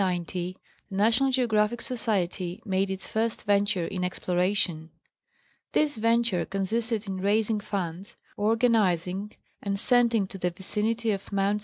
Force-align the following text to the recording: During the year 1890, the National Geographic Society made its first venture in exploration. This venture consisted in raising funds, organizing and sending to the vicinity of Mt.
During 0.01 0.23
the 0.23 0.39
year 0.39 0.53
1890, 0.89 0.89
the 0.89 0.95
National 0.95 1.31
Geographic 1.31 1.81
Society 1.83 2.61
made 2.65 2.89
its 2.89 3.05
first 3.05 3.43
venture 3.43 3.85
in 3.85 4.03
exploration. 4.03 4.89
This 5.73 5.95
venture 5.97 6.43
consisted 6.43 7.05
in 7.07 7.17
raising 7.21 7.59
funds, 7.59 8.17
organizing 8.35 9.33
and 9.61 9.79
sending 9.79 10.25
to 10.29 10.39
the 10.39 10.49
vicinity 10.49 11.11
of 11.11 11.31
Mt. 11.31 11.59